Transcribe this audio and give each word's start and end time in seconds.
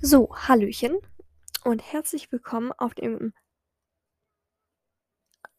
So, 0.00 0.28
Hallöchen 0.32 0.96
und 1.64 1.82
herzlich 1.82 2.30
willkommen 2.30 2.70
auf 2.78 2.94
dem. 2.94 3.34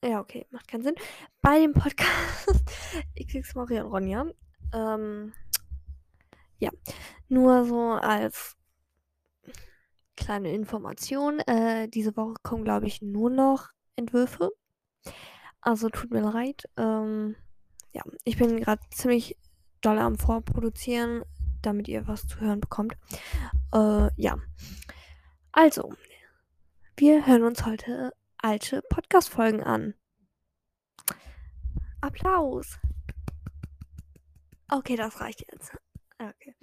Ja, 0.01 0.21
okay, 0.21 0.47
macht 0.49 0.69
keinen 0.69 0.83
Sinn. 0.83 0.95
Bei 1.41 1.59
dem 1.59 1.73
Podcast 1.73 2.47
XX 3.19 3.53
Maria 3.55 3.83
und 3.83 3.91
Ronja. 3.91 4.25
Ähm, 4.73 5.33
ja, 6.57 6.69
nur 7.27 7.65
so 7.65 7.91
als 7.91 8.55
kleine 10.15 10.53
Information. 10.53 11.41
Äh, 11.41 11.89
diese 11.89 12.15
Woche 12.15 12.35
kommen, 12.41 12.63
glaube 12.63 12.87
ich, 12.87 13.01
nur 13.01 13.29
noch 13.29 13.67
Entwürfe. 13.97 14.51
Also 15.59 15.89
tut 15.89 16.11
mir 16.11 16.21
leid. 16.21 16.63
Ähm, 16.77 17.35
ja, 17.91 18.03
ich 18.23 18.37
bin 18.37 18.61
gerade 18.61 18.81
ziemlich 18.91 19.37
doll 19.81 19.99
am 19.99 20.17
Vorproduzieren, 20.17 21.23
damit 21.61 21.89
ihr 21.89 22.07
was 22.07 22.25
zu 22.25 22.39
hören 22.39 22.61
bekommt. 22.61 22.95
Äh, 23.73 24.09
ja. 24.15 24.37
Also, 25.51 25.93
wir 26.97 27.25
hören 27.25 27.43
uns 27.43 27.65
heute 27.65 28.13
alte 28.37 28.81
Podcast-Folgen 28.89 29.63
an. 29.63 29.93
Applaus. 32.01 32.79
Okay, 34.71 34.95
das 34.95 35.19
reicht 35.19 35.45
jetzt. 35.51 35.71
Okay. 36.19 36.55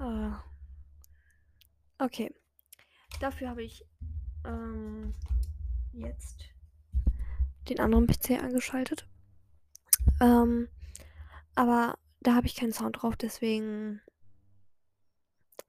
uh. 0.00 0.32
Okay. 2.00 2.32
Dafür 3.18 3.48
habe 3.48 3.64
ich 3.64 3.84
ähm, 4.44 5.16
jetzt 5.92 6.44
den 7.68 7.80
anderen 7.80 8.06
PC 8.06 8.40
angeschaltet. 8.40 9.08
Ähm, 10.20 10.68
aber 11.56 11.98
da 12.20 12.36
habe 12.36 12.46
ich 12.46 12.54
keinen 12.54 12.72
Sound 12.72 13.02
drauf, 13.02 13.16
deswegen 13.16 14.00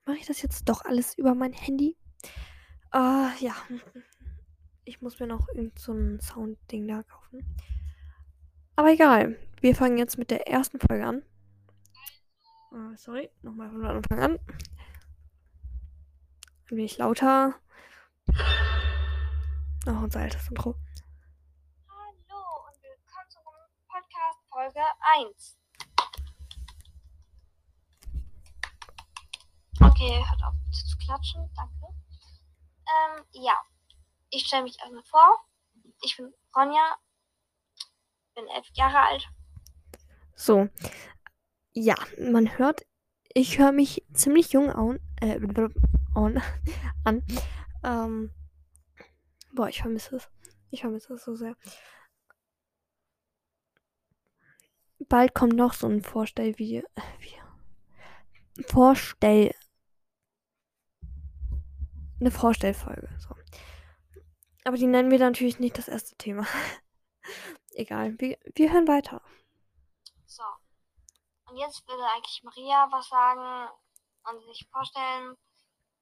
mache 0.09 0.17
ich 0.21 0.25
das 0.25 0.41
jetzt 0.41 0.67
doch 0.67 0.83
alles 0.85 1.15
über 1.19 1.35
mein 1.35 1.53
Handy. 1.53 1.95
Uh, 2.91 3.29
ja. 3.39 3.53
Ich 4.83 5.01
muss 5.01 5.19
mir 5.19 5.27
noch 5.27 5.47
irgend 5.49 5.77
so 5.77 5.93
Sound-Ding 6.19 6.87
da 6.87 7.03
kaufen. 7.03 7.45
Aber 8.75 8.91
egal. 8.91 9.37
Wir 9.61 9.75
fangen 9.75 9.99
jetzt 9.99 10.17
mit 10.17 10.31
der 10.31 10.47
ersten 10.47 10.79
Folge 10.79 11.05
an. 11.05 11.23
Uh, 12.71 12.95
sorry, 12.95 13.29
nochmal 13.43 13.69
von 13.69 13.85
Anfang 13.85 14.19
an. 14.19 14.39
Ein 16.71 16.77
wenig 16.77 16.97
lauter. 16.97 17.53
Oh, 19.85 20.03
unser 20.03 20.21
altes 20.21 20.49
Intro. 20.49 20.75
Hallo 21.87 22.65
und 22.67 22.81
willkommen 22.81 23.29
zu 23.29 23.39
Podcast 23.87 24.39
Folge 24.49 24.81
1. 25.19 25.58
Okay, 29.99 30.23
hört 30.29 30.43
auf 30.45 30.53
zu 30.71 30.97
klatschen, 30.97 31.49
danke. 31.57 31.93
Ähm, 32.87 33.25
ja, 33.31 33.61
ich 34.29 34.45
stelle 34.45 34.63
mich 34.63 34.79
erstmal 34.79 35.03
vor. 35.03 35.43
Ich 36.01 36.15
bin 36.15 36.33
Ronja, 36.55 36.95
bin 38.33 38.47
elf 38.47 38.65
Jahre 38.75 38.99
alt. 38.99 39.27
So, 40.35 40.69
ja, 41.73 41.95
man 42.17 42.57
hört, 42.57 42.85
ich 43.33 43.57
höre 43.57 43.73
mich 43.73 44.05
ziemlich 44.13 44.53
jung 44.53 44.71
an. 44.71 45.01
Äh, 45.19 45.37
on, 46.15 46.41
an. 47.03 47.21
Ähm, 47.83 48.33
boah, 49.53 49.67
ich 49.67 49.81
vermisse 49.81 50.15
es. 50.15 50.29
Ich 50.69 50.79
vermisse 50.79 51.15
es 51.15 51.25
so 51.25 51.35
sehr. 51.35 51.57
Bald 55.09 55.33
kommt 55.33 55.57
noch 55.57 55.73
so 55.73 55.87
ein 55.87 56.01
Vorstellvideo. 56.01 56.83
Äh, 56.95 57.01
Vorstell 58.65 59.53
eine 62.19 62.31
Vorstellfolge. 62.31 63.09
So. 63.19 63.35
Aber 64.65 64.77
die 64.77 64.87
nennen 64.87 65.11
wir 65.11 65.19
natürlich 65.19 65.59
nicht 65.59 65.77
das 65.77 65.87
erste 65.87 66.15
Thema. 66.17 66.45
Egal, 67.71 68.19
wir, 68.19 68.37
wir 68.55 68.71
hören 68.71 68.87
weiter. 68.87 69.21
So. 70.25 70.43
Und 71.45 71.57
jetzt 71.57 71.87
würde 71.87 72.03
eigentlich 72.05 72.43
Maria 72.43 72.87
was 72.91 73.07
sagen 73.07 73.69
und 74.29 74.43
sich 74.45 74.67
vorstellen. 74.71 75.37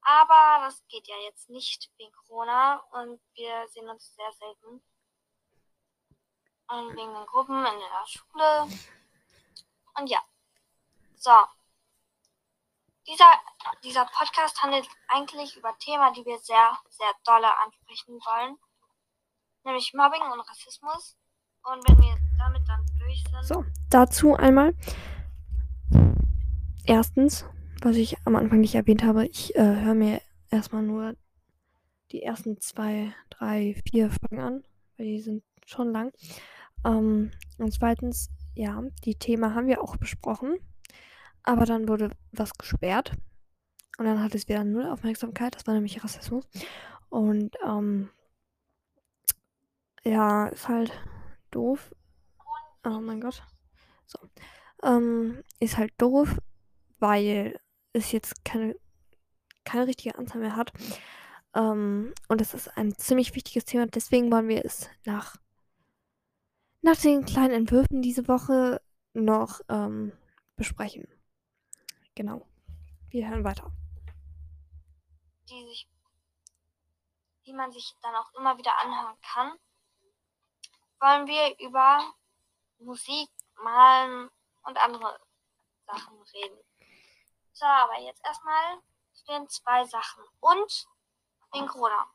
Aber 0.02 0.64
das 0.64 0.86
geht 0.88 1.06
ja 1.06 1.16
jetzt 1.24 1.50
nicht 1.50 1.90
wegen 1.96 2.12
Corona 2.12 2.76
und 2.92 3.20
wir 3.34 3.66
sehen 3.68 3.88
uns 3.88 4.14
sehr 4.14 4.32
selten. 4.32 4.82
Und 6.70 6.96
wegen 6.96 7.14
den 7.14 7.26
Gruppen 7.26 7.58
in 7.58 7.78
der 7.78 8.06
Schule. 8.06 8.68
Und 9.98 10.10
ja. 10.10 10.20
So. 11.16 11.32
Dieser, 13.08 13.24
dieser 13.82 14.04
Podcast 14.04 14.62
handelt 14.62 14.86
eigentlich 15.08 15.56
über 15.56 15.74
Themen, 15.78 16.12
die 16.12 16.26
wir 16.26 16.38
sehr, 16.40 16.72
sehr 16.90 17.10
dolle 17.24 17.48
ansprechen 17.64 18.14
wollen. 18.14 18.58
Nämlich 19.64 19.94
Mobbing 19.94 20.20
und 20.30 20.40
Rassismus. 20.40 21.16
Und 21.62 21.88
wenn 21.88 21.98
wir 21.98 22.16
damit 22.38 22.68
dann 22.68 22.84
durch 22.98 23.24
sind. 23.24 23.44
So, 23.44 23.64
dazu 23.88 24.34
einmal. 24.34 24.74
Erstens, 26.84 27.46
was 27.82 27.96
ich 27.96 28.16
am 28.26 28.36
Anfang 28.36 28.60
nicht 28.60 28.74
erwähnt 28.74 29.02
habe, 29.02 29.26
ich 29.26 29.54
äh, 29.56 29.62
höre 29.62 29.94
mir 29.94 30.20
erstmal 30.50 30.82
nur 30.82 31.16
die 32.12 32.22
ersten 32.22 32.60
zwei, 32.60 33.14
drei, 33.30 33.80
vier 33.88 34.10
Folgen 34.10 34.40
an, 34.40 34.64
weil 34.96 35.06
die 35.06 35.20
sind 35.20 35.42
schon 35.64 35.92
lang. 35.92 36.12
Ähm, 36.84 37.30
und 37.56 37.72
zweitens, 37.72 38.30
ja, 38.54 38.82
die 39.04 39.14
Themen 39.14 39.54
haben 39.54 39.66
wir 39.66 39.82
auch 39.82 39.96
besprochen. 39.96 40.58
Aber 41.48 41.64
dann 41.64 41.88
wurde 41.88 42.10
was 42.30 42.52
gesperrt. 42.58 43.12
Und 43.96 44.04
dann 44.04 44.22
hat 44.22 44.34
es 44.34 44.48
wieder 44.48 44.64
null 44.64 44.84
Aufmerksamkeit. 44.84 45.54
Das 45.54 45.66
war 45.66 45.72
nämlich 45.72 46.04
Rassismus. 46.04 46.46
Und 47.08 47.56
ähm, 47.66 48.10
ja, 50.04 50.48
ist 50.48 50.68
halt 50.68 50.92
doof. 51.50 51.94
Oh 52.84 53.00
mein 53.00 53.22
Gott. 53.22 53.42
So. 54.04 54.18
Ähm, 54.82 55.42
ist 55.58 55.78
halt 55.78 55.94
doof, 55.96 56.36
weil 56.98 57.58
es 57.94 58.12
jetzt 58.12 58.44
keine, 58.44 58.76
keine 59.64 59.86
richtige 59.86 60.18
Anzahl 60.18 60.42
mehr 60.42 60.54
hat. 60.54 60.70
Ähm, 61.54 62.12
und 62.28 62.42
es 62.42 62.52
ist 62.52 62.76
ein 62.76 62.94
ziemlich 62.98 63.34
wichtiges 63.34 63.64
Thema. 63.64 63.86
Deswegen 63.86 64.30
wollen 64.30 64.48
wir 64.48 64.66
es 64.66 64.90
nach, 65.06 65.38
nach 66.82 66.96
den 66.96 67.24
kleinen 67.24 67.54
Entwürfen 67.54 68.02
diese 68.02 68.28
Woche 68.28 68.82
noch 69.14 69.62
ähm, 69.70 70.12
besprechen. 70.54 71.08
Genau. 72.18 72.44
Wir 73.10 73.28
hören 73.28 73.44
weiter. 73.44 73.70
Die, 75.48 75.68
sich, 75.68 75.88
die 77.46 77.52
man 77.52 77.70
sich 77.70 77.94
dann 78.02 78.16
auch 78.16 78.34
immer 78.34 78.58
wieder 78.58 78.76
anhören 78.80 79.16
kann, 79.20 79.56
wollen 80.98 81.28
wir 81.28 81.56
über 81.60 82.12
Musik, 82.80 83.30
Malen 83.62 84.28
und 84.64 84.78
andere 84.78 85.20
Sachen 85.86 86.20
reden. 86.34 86.58
So, 87.52 87.66
aber 87.66 88.00
jetzt 88.00 88.24
erstmal 88.24 88.82
stehen 89.14 89.48
zwei 89.48 89.84
Sachen. 89.84 90.24
Und 90.40 90.88
wegen 91.52 91.68
Corona. 91.68 92.10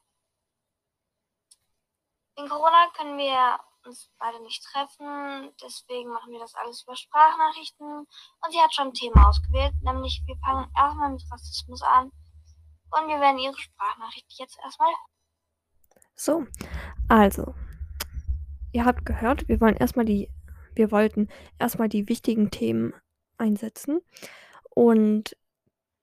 Wegen 2.36 2.50
Corona 2.50 2.90
können 2.90 3.18
wir 3.18 3.58
uns 3.86 4.10
beide 4.18 4.42
nicht 4.42 4.64
treffen. 4.64 5.54
Deswegen 5.62 6.10
machen 6.10 6.32
wir 6.32 6.40
das 6.40 6.56
alles 6.56 6.84
über 6.84 6.96
Sprachnachrichten. 6.96 7.88
Und 7.88 8.52
sie 8.52 8.60
hat 8.60 8.74
schon 8.74 8.88
ein 8.88 8.94
Thema 8.94 9.30
ausgewählt, 9.30 9.74
nämlich 9.82 10.22
wir 10.26 10.36
fangen 10.38 10.70
erstmal 10.78 11.12
mit 11.12 11.24
Rassismus 11.32 11.82
an. 11.82 12.12
Und 12.92 13.08
wir 13.08 13.20
werden 13.20 13.40
ihre 13.40 13.58
Sprachnachricht 13.58 14.32
jetzt 14.38 14.58
erstmal. 14.64 14.94
So, 16.16 16.46
also, 17.08 17.56
ihr 18.72 18.86
habt 18.86 19.06
gehört, 19.06 19.48
wir 19.48 19.60
wollen 19.60 19.78
erstmal 19.78 20.06
die, 20.06 20.30
wir 20.76 20.92
wollten 20.92 21.28
erstmal 21.58 21.90
die 21.90 22.08
wichtigen 22.08 22.52
Themen 22.52 22.94
einsetzen 23.38 24.02
und 24.70 25.36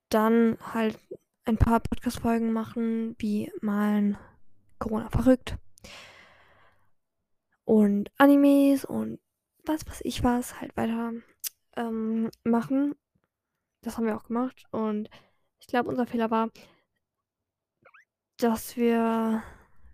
dann 0.08 0.58
halt 0.75 0.99
ein 1.44 1.58
paar 1.58 1.81
Podcast-Folgen 1.81 2.52
machen, 2.52 3.14
wie 3.19 3.52
malen 3.60 4.19
Corona 4.78 5.08
verrückt 5.10 5.56
und 7.70 8.11
Animes 8.17 8.84
und 8.84 9.20
was 9.64 9.87
weiß 9.87 10.00
ich 10.02 10.25
was 10.25 10.61
halt 10.61 10.76
weiter 10.76 11.12
ähm, 11.76 12.28
machen. 12.43 12.96
Das 13.81 13.96
haben 13.96 14.06
wir 14.06 14.17
auch 14.17 14.25
gemacht 14.25 14.64
und 14.72 15.08
ich 15.61 15.69
glaube, 15.69 15.88
unser 15.88 16.05
Fehler 16.05 16.32
war, 16.32 16.50
dass 18.38 18.76
wir, 18.76 19.44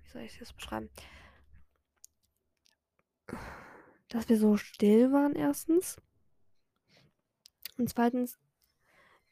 wie 0.04 0.08
soll 0.08 0.22
ich 0.22 0.38
das 0.38 0.54
beschreiben? 0.54 0.88
Dass 4.08 4.26
wir 4.30 4.38
so 4.38 4.56
still 4.56 5.12
waren 5.12 5.34
erstens. 5.34 5.98
Und 7.76 7.90
zweitens, 7.90 8.38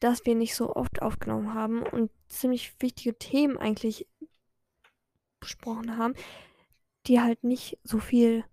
dass 0.00 0.26
wir 0.26 0.34
nicht 0.34 0.54
so 0.54 0.76
oft 0.76 1.00
aufgenommen 1.00 1.54
haben 1.54 1.82
und 1.82 2.10
ziemlich 2.28 2.74
wichtige 2.78 3.16
Themen 3.16 3.56
eigentlich 3.56 4.06
besprochen 5.40 5.96
haben, 5.96 6.14
die 7.06 7.20
halt 7.20 7.44
nicht 7.44 7.78
so 7.82 7.98
viel 7.98 8.44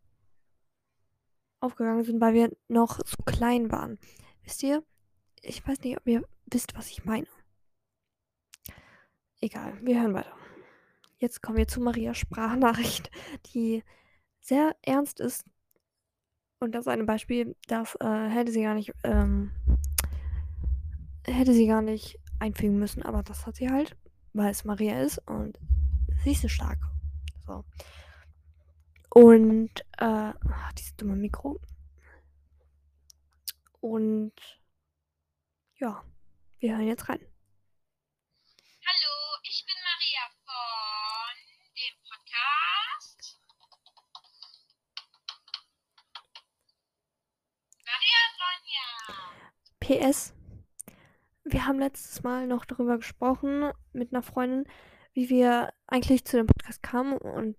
aufgegangen 1.60 2.04
sind, 2.04 2.20
weil 2.20 2.34
wir 2.34 2.52
noch 2.68 3.00
so 3.06 3.18
klein 3.26 3.72
waren. 3.72 4.00
Wisst 4.44 4.64
ihr? 4.64 4.84
Ich 5.42 5.66
weiß 5.66 5.80
nicht, 5.82 5.98
ob 5.98 6.08
ihr 6.08 6.24
wisst, 6.48 6.76
was 6.76 6.90
ich 6.90 7.06
meine. 7.06 7.28
egal, 9.40 9.74
wir 9.82 10.00
hören 10.00 10.14
weiter. 10.14 10.36
Jetzt 11.18 11.42
kommen 11.42 11.58
wir 11.58 11.68
zu 11.68 11.82
Marias 11.82 12.18
Sprachnachricht, 12.18 13.10
die 13.54 13.84
sehr 14.40 14.76
ernst 14.82 15.20
ist. 15.20 15.46
Und 16.60 16.74
das 16.74 16.82
ist 16.82 16.88
ein 16.90 17.06
Beispiel, 17.06 17.56
das 17.68 17.96
äh, 18.00 18.30
hätte 18.30 18.52
sie 18.52 18.62
gar 18.62 18.76
nicht, 18.76 18.94
ähm, 19.04 19.52
hätte 21.26 21.54
sie 21.54 21.68
gar 21.68 21.82
nicht 21.82 22.20
einfügen 22.40 22.78
müssen, 22.78 23.02
aber 23.04 23.24
das 23.24 23.46
hat 23.46 23.56
sie 23.56 23.70
halt, 23.70 23.96
weil 24.34 24.52
es 24.52 24.66
Maria 24.66 25.02
ist 25.02 25.20
und 25.28 25.60
sie 26.24 26.32
ist 26.32 26.42
so 26.42 26.48
stark. 26.48 26.80
So. 27.48 27.64
Und, 29.14 29.72
äh, 29.98 30.34
dieses 30.78 30.96
dumme 30.96 31.18
Mikro. 31.18 31.60
Und, 33.82 34.32
ja, 35.76 36.06
wir 36.60 36.72
hören 36.72 36.88
jetzt 36.88 37.10
rein. 37.10 37.20
Hallo, 38.86 39.40
ich 39.44 39.66
bin 39.66 39.76
Maria 39.84 40.22
von 40.46 41.36
dem 41.76 41.96
Podcast. 42.08 43.42
Maria 47.84 48.22
Sonja. 48.40 50.08
PS. 50.08 50.34
Wir 51.44 51.68
haben 51.68 51.80
letztes 51.80 52.24
Mal 52.24 52.48
noch 52.48 52.64
darüber 52.64 52.96
gesprochen 52.96 53.74
mit 53.92 54.14
einer 54.14 54.24
Freundin, 54.24 54.72
wie 55.12 55.28
wir 55.28 55.74
eigentlich 55.88 56.24
zu 56.24 56.38
dem 56.38 56.48
Podcast 56.48 56.82
kamen 56.82 57.18
und 57.18 57.58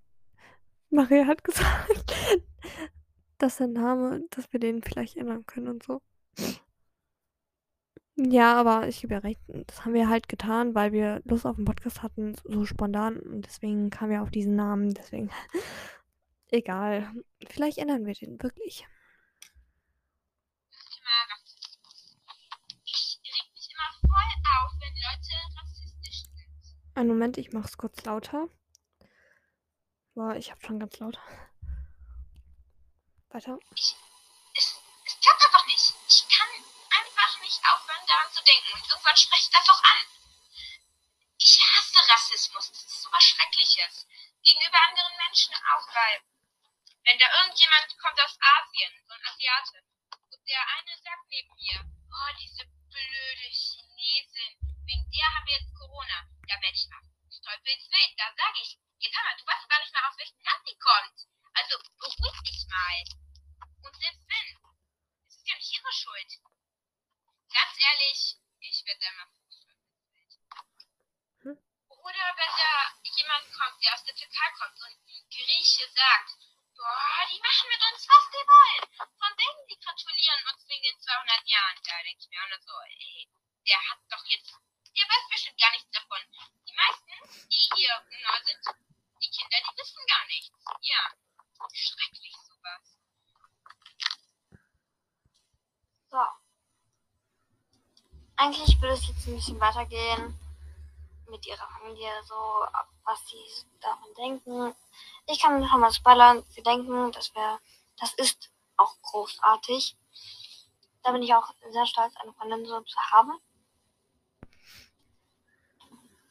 Maria 0.92 1.26
hat 1.26 1.42
gesagt, 1.42 2.14
dass 3.38 3.56
der 3.56 3.68
Name, 3.68 4.24
dass 4.30 4.52
wir 4.52 4.60
den 4.60 4.82
vielleicht 4.82 5.16
ändern 5.16 5.46
können 5.46 5.68
und 5.68 5.82
so. 5.82 6.02
Ja, 8.14 8.54
aber 8.60 8.88
ich 8.88 9.00
gebe 9.00 9.14
ja 9.14 9.20
recht, 9.20 9.40
das 9.48 9.84
haben 9.84 9.94
wir 9.94 10.10
halt 10.10 10.28
getan, 10.28 10.74
weil 10.74 10.92
wir 10.92 11.22
Lust 11.24 11.46
auf 11.46 11.56
den 11.56 11.64
Podcast 11.64 12.02
hatten, 12.02 12.36
so 12.44 12.66
spontan 12.66 13.18
und 13.18 13.46
deswegen 13.46 13.88
kamen 13.88 14.10
wir 14.10 14.22
auf 14.22 14.30
diesen 14.30 14.54
Namen, 14.54 14.92
deswegen 14.92 15.30
egal. 16.50 17.10
Vielleicht 17.48 17.78
ändern 17.78 18.04
wir 18.04 18.12
den 18.12 18.40
wirklich. 18.42 18.86
Thema 20.70 21.10
Rassismus. 21.32 22.18
Ich 22.84 23.18
reg 23.24 23.50
mich 23.54 23.70
immer 23.72 23.90
voll 24.02 24.32
auf, 24.60 24.72
wenn 24.78 24.92
Leute 24.92 25.32
rassistisch 25.58 26.24
sind. 26.24 26.76
Einen 26.94 27.08
Moment, 27.08 27.38
ich 27.38 27.52
mach's 27.54 27.78
kurz 27.78 28.04
lauter. 28.04 28.50
Boah, 30.14 30.36
ich 30.36 30.50
hab 30.50 30.60
schon 30.60 30.78
ganz 30.78 30.98
laut. 30.98 31.16
Weiter. 33.30 33.56
Ich, 33.74 33.96
es, 34.52 34.76
es 35.06 35.20
klappt 35.20 35.42
einfach 35.46 35.66
nicht. 35.66 35.94
Ich 36.06 36.28
kann 36.28 36.48
einfach 37.00 37.40
nicht 37.40 37.60
aufhören, 37.64 38.06
daran 38.06 38.30
zu 38.30 38.44
denken. 38.44 38.72
Und 38.74 38.90
irgendwann 38.92 39.16
spreche 39.16 39.48
ich 39.48 39.50
das 39.50 39.68
auch 39.70 39.82
an. 39.82 40.04
Ich 41.40 41.58
hasse 41.58 42.12
Rassismus. 42.12 42.68
Das 42.68 42.84
ist 42.84 43.02
so 43.02 43.08
was 43.10 43.24
Schreckliches. 43.24 44.06
Gegenüber 44.44 44.78
anderen 44.84 45.16
Menschen 45.16 45.54
auch, 45.72 45.86
weil 45.94 46.20
wenn 47.04 47.18
da 47.18 47.26
irgendjemand 47.40 47.96
kommt 47.96 48.20
aus 48.20 48.36
Asien, 48.36 48.92
so 49.08 49.14
ein 49.14 49.24
Asiate, 49.24 49.80
und 50.28 50.44
der 50.46 50.60
eine 50.76 50.92
sagt 51.00 51.24
neben 51.30 51.54
mir, 51.56 51.88
oh, 51.88 52.32
diese 52.38 52.68
blöde 52.92 53.48
Chinesin, 53.48 54.60
wegen 54.84 55.10
der 55.10 55.26
haben 55.32 55.46
wir 55.46 55.56
jetzt 55.56 55.72
Corona. 55.72 56.28
Da 56.46 56.60
werde 56.60 56.76
ich 56.76 56.88
mal 56.90 57.00
teufelswild. 57.42 58.12
Da 58.18 58.28
sage 58.36 58.60
ich, 58.60 58.76
jetzt 59.02 59.16
hör 59.16 59.24
mal, 59.24 59.36
du 59.36 59.46
weißt 59.46 59.68
gar 59.68 59.80
nicht 59.80 59.92
mehr, 59.92 60.08
aus 60.08 60.18
welchem 60.18 60.42
Land 60.42 60.62
die 60.66 60.78
kommt. 60.78 61.18
Also 61.54 61.74
beruhig 61.98 62.38
dich 62.46 62.66
mal. 62.70 63.02
Und 63.82 63.94
selbst 63.98 64.24
wenn, 64.30 64.48
es 65.26 65.36
ist 65.36 65.48
ja 65.48 65.56
nicht 65.56 65.72
ihre 65.74 65.92
Schuld. 65.92 66.30
Ganz 67.52 67.74
ehrlich, 67.78 68.38
ich 68.60 68.86
werde 68.86 69.00
da 69.00 69.10
mal. 69.12 69.28
Hm? 71.42 71.58
Oder 71.88 72.26
wenn 72.38 72.54
da 72.56 72.72
jemand 73.02 73.52
kommt, 73.52 73.82
der 73.82 73.94
aus 73.94 74.04
der 74.04 74.14
Türkei 74.14 74.48
kommt 74.56 74.78
und 74.80 74.96
die 75.06 75.26
Grieche 75.28 75.84
sagt, 75.92 76.38
boah, 76.76 77.26
die 77.28 77.42
machen 77.42 77.68
mit 77.68 77.82
uns, 77.92 78.08
was 78.08 78.24
die 78.30 78.46
wollen. 78.46 78.84
Von 79.18 79.32
denen, 79.36 79.66
die 79.68 79.78
gratulieren 79.78 80.42
uns 80.46 80.66
wegen 80.68 80.82
den 80.82 81.00
200 81.00 81.46
Jahren. 81.46 81.78
Da 81.82 82.02
denke 82.02 82.22
ich 82.22 82.30
mir 82.30 82.42
auch 82.42 82.48
nur 82.48 82.62
so, 82.62 82.74
ey, 82.86 83.28
der 83.66 83.80
hat 83.90 83.98
doch 84.08 84.24
jetzt, 84.26 84.54
der 84.96 85.06
weiß 85.10 85.28
bestimmt 85.28 85.60
gar 85.60 85.70
nichts 85.72 85.90
davon. 85.90 86.22
Die 86.66 86.74
meisten, 86.74 87.12
die 87.50 87.68
hier 87.76 87.94
neu 88.22 88.38
sind, 88.46 88.62
die 89.22 89.30
Kinder, 89.30 89.58
die 89.60 89.76
wissen 89.78 90.06
gar 90.06 90.26
nichts. 90.26 90.58
Ja, 90.80 91.02
schrecklich 91.72 92.36
sowas. 92.42 92.98
So. 96.10 96.24
Eigentlich 98.42 98.82
würde 98.82 98.94
es 98.94 99.06
jetzt 99.06 99.28
ein 99.28 99.36
bisschen 99.36 99.60
weitergehen 99.60 100.36
mit 101.30 101.46
ihrer 101.46 101.68
Familie, 101.78 102.10
so 102.24 102.34
was 103.04 103.24
sie 103.28 103.38
davon 103.80 104.12
denken. 104.14 104.74
Ich 105.28 105.40
kann 105.40 105.60
noch 105.60 105.78
mal 105.78 105.92
spoilern, 105.92 106.42
sie 106.48 106.60
denken, 106.60 107.12
das 107.12 107.32
wäre, 107.36 107.60
das 108.00 108.12
ist 108.14 108.50
auch 108.76 108.96
großartig. 109.02 109.96
Da 111.04 111.12
bin 111.12 111.22
ich 111.22 111.32
auch 111.32 111.54
sehr 111.70 111.86
stolz, 111.86 112.16
eine 112.16 112.32
Freundin 112.32 112.66
so 112.66 112.80
zu 112.80 112.98
haben. 113.12 113.38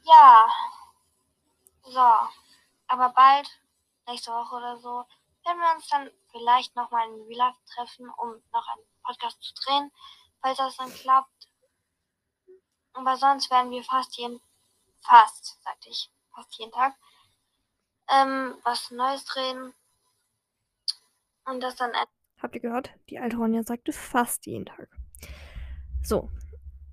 Ja. 0.04 0.50
So. 1.84 2.12
Aber 2.88 3.10
bald, 3.16 3.50
nächste 4.06 4.32
Woche 4.32 4.56
oder 4.56 4.78
so, 4.80 5.06
werden 5.46 5.62
wir 5.62 5.76
uns 5.76 5.88
dann 5.88 6.12
vielleicht 6.30 6.76
nochmal 6.76 7.08
in 7.08 7.22
Real 7.22 7.38
Life 7.38 7.60
treffen, 7.74 8.10
um 8.10 8.44
noch 8.52 8.68
einen 8.68 8.86
Podcast 9.02 9.42
zu 9.42 9.54
drehen, 9.54 9.94
falls 10.42 10.58
das 10.58 10.76
dann 10.76 10.94
klappt. 10.94 11.41
Aber 12.94 13.18
sonst 13.18 13.50
werden 13.52 13.72
wir 13.72 13.84
fast 13.84 14.18
jeden, 14.18 14.42
fast, 15.02 15.62
sagte 15.64 15.90
ich, 15.90 16.12
fast 16.34 16.54
jeden 16.58 16.72
Tag, 16.72 16.94
ähm, 18.10 18.56
was 18.64 18.92
Neues 18.92 19.26
drehen. 19.26 19.74
Und 21.46 21.62
das 21.62 21.76
dann 21.76 21.92
Habt 22.42 22.56
ihr 22.56 22.62
gehört? 22.62 22.92
Die 23.10 23.20
alte 23.20 23.38
Ronja 23.38 23.64
sagte 23.64 23.94
fast 23.94 24.46
jeden 24.46 24.66
Tag. 24.66 24.90
So. 26.04 26.30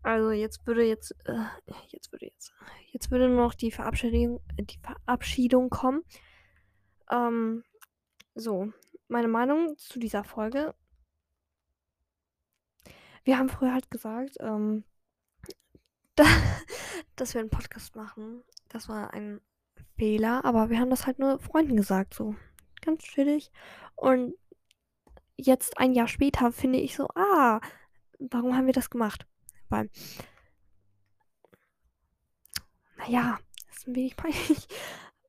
Also 0.02 0.30
jetzt 0.30 0.66
würde 0.66 0.84
jetzt, 0.84 1.12
äh, 1.24 1.44
jetzt 1.88 2.12
würde 2.12 2.26
jetzt, 2.26 2.54
jetzt 2.92 3.10
würde 3.10 3.28
nur 3.28 3.44
noch 3.44 3.54
die 3.54 3.70
Verabschiedung, 3.70 4.40
die 4.58 4.78
Verabschiedung 4.78 5.70
kommen. 5.70 6.04
Ähm, 7.10 7.64
so, 8.34 8.72
meine 9.08 9.28
Meinung 9.28 9.76
zu 9.76 9.98
dieser 9.98 10.24
Folge. 10.24 10.74
Wir 13.24 13.38
haben 13.38 13.48
früher 13.48 13.72
halt 13.72 13.90
gesagt, 13.90 14.36
ähm, 14.40 14.84
da, 16.19 16.25
dass 17.17 17.34
wir 17.34 17.41
einen 17.41 17.51
Podcast 17.51 17.96
machen. 17.96 18.43
Das 18.69 18.89
war 18.89 19.13
ein 19.13 19.41
Fehler, 19.96 20.44
aber 20.44 20.70
wir 20.70 20.79
haben 20.79 20.91
das 20.91 21.06
halt 21.06 21.19
nur 21.19 21.39
Freunden 21.39 21.77
gesagt, 21.77 22.15
so. 22.15 22.34
Ganz 22.81 23.03
chillig. 23.03 23.51
Und 23.96 24.34
jetzt 25.37 25.79
ein 25.79 25.93
Jahr 25.93 26.08
später 26.08 26.53
finde 26.53 26.79
ich 26.79 26.94
so, 26.94 27.08
ah, 27.15 27.60
warum 28.19 28.56
haben 28.56 28.67
wir 28.67 28.72
das 28.72 28.91
gemacht? 28.91 29.27
Weil, 29.69 29.91
naja, 32.96 33.39
ist 33.70 33.89
ein 33.89 33.96
wenig 33.96 34.17
peinlich, 34.17 34.69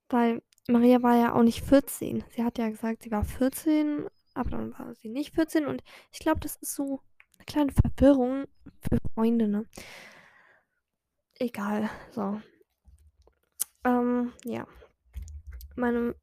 weil 0.09 0.41
Maria 0.67 1.01
war 1.01 1.15
ja 1.15 1.33
auch 1.33 1.43
nicht 1.43 1.63
14. 1.63 2.23
Sie 2.29 2.43
hat 2.43 2.57
ja 2.57 2.69
gesagt, 2.69 3.03
sie 3.03 3.11
war 3.11 3.23
14, 3.23 4.07
aber 4.33 4.51
dann 4.51 4.77
war 4.77 4.93
sie 4.95 5.09
nicht 5.09 5.33
14 5.35 5.65
und 5.65 5.83
ich 6.11 6.19
glaube, 6.19 6.39
das 6.39 6.55
ist 6.57 6.75
so 6.75 7.01
eine 7.37 7.45
kleine 7.45 7.71
Verwirrung 7.71 8.45
für 8.81 8.99
Freunde, 9.13 9.47
ne? 9.47 9.65
Egal, 11.41 11.89
so. 12.11 12.41
Ähm, 13.85 14.33
ja. 14.43 14.67
Meine 15.77 16.13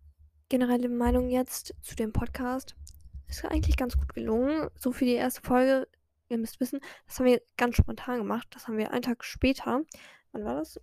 generelle 0.51 0.91
Meinung 0.91 1.31
jetzt 1.31 1.75
zu 1.81 1.97
dem 1.97 2.13
Podcast 2.13 2.77
ist 3.27 3.43
eigentlich 3.47 3.79
ganz 3.79 3.97
gut 3.97 4.13
gelungen. 4.13 4.69
So 4.79 4.93
für 4.93 5.07
die 5.07 5.15
erste 5.15 5.41
Folge. 5.41 5.89
Ihr 6.29 6.37
müsst 6.37 6.61
wissen, 6.61 6.81
das 7.07 7.19
haben 7.19 7.27
wir 7.27 7.41
ganz 7.57 7.77
spontan 7.77 8.19
gemacht. 8.19 8.47
Das 8.51 8.69
haben 8.69 8.77
wir 8.77 8.91
einen 8.91 9.01
Tag 9.01 9.25
später. 9.25 9.81
Wann 10.33 10.45
war 10.45 10.57
das? 10.57 10.79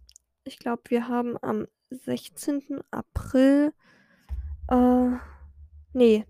Ich 0.46 0.58
glaube, 0.58 0.82
wir 0.88 1.08
haben 1.08 1.38
am 1.44 1.68
16. 1.92 2.82
April. 2.90 3.72
Äh, 4.68 5.12
nee, 5.94 6.26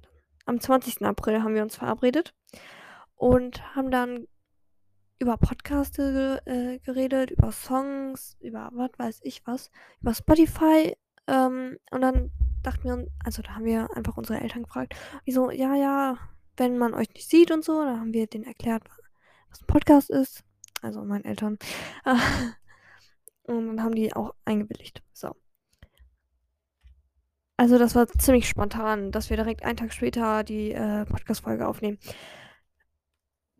am 0.45 0.59
20. 0.59 1.03
April 1.03 1.41
haben 1.41 1.55
wir 1.55 1.63
uns 1.63 1.77
verabredet. 1.77 2.33
Und 3.15 3.75
haben 3.75 3.91
dann 3.91 4.27
über 5.23 5.37
Podcaste 5.37 6.41
äh, 6.45 6.79
geredet, 6.79 7.31
über 7.31 7.53
Songs, 7.53 8.35
über 8.41 8.69
was 8.73 8.89
weiß 8.97 9.19
ich 9.23 9.41
was, 9.47 9.71
über 10.01 10.13
Spotify. 10.13 10.97
Ähm, 11.27 11.77
und 11.91 12.01
dann 12.01 12.29
dachten 12.61 12.83
wir, 12.83 13.07
also 13.23 13.41
da 13.41 13.55
haben 13.55 13.63
wir 13.63 13.87
einfach 13.95 14.17
unsere 14.17 14.41
Eltern 14.41 14.63
gefragt, 14.63 14.95
wieso, 15.23 15.49
ja, 15.49 15.75
ja, 15.75 16.17
wenn 16.57 16.77
man 16.77 16.93
euch 16.93 17.09
nicht 17.13 17.29
sieht 17.29 17.51
und 17.51 17.63
so, 17.63 17.83
dann 17.83 18.01
haben 18.01 18.13
wir 18.13 18.27
denen 18.27 18.43
erklärt, 18.43 18.83
was 19.49 19.61
ein 19.61 19.67
Podcast 19.67 20.09
ist. 20.09 20.43
Also 20.81 21.01
meinen 21.05 21.23
Eltern. 21.23 21.57
und 23.43 23.67
dann 23.67 23.81
haben 23.81 23.95
die 23.95 24.13
auch 24.13 24.35
eingewilligt. 24.43 25.01
So. 25.13 25.33
Also 27.55 27.77
das 27.77 27.95
war 27.95 28.07
ziemlich 28.09 28.49
spontan, 28.49 29.13
dass 29.13 29.29
wir 29.29 29.37
direkt 29.37 29.63
einen 29.63 29.77
Tag 29.77 29.93
später 29.93 30.43
die 30.43 30.73
äh, 30.73 31.05
Podcast-Folge 31.05 31.65
aufnehmen. 31.65 31.97